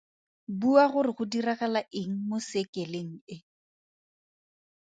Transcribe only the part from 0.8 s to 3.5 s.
gore go diragala eng mo sekeleng e.